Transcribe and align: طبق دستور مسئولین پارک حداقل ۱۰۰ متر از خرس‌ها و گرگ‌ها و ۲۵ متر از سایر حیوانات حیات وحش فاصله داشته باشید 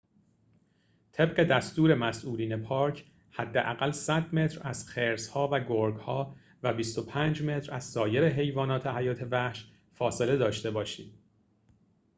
طبق 1.13 1.39
دستور 1.43 1.95
مسئولین 1.95 2.57
پارک 2.63 3.03
حداقل 3.39 3.91
۱۰۰ 3.91 4.35
متر 4.35 4.59
از 4.69 4.87
خرس‌ها 4.89 5.49
و 5.51 5.59
گرگ‌ها 5.59 6.35
و 6.63 6.73
۲۵ 6.73 7.41
متر 7.41 7.73
از 7.75 7.83
سایر 7.83 8.27
حیوانات 8.29 8.87
حیات 8.87 9.21
وحش 9.23 9.65
فاصله 9.93 10.37
داشته 10.37 10.71
باشید 10.71 11.13